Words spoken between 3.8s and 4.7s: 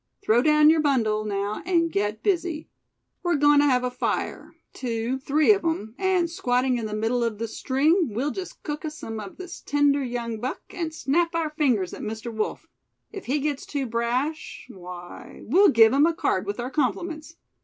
a fire,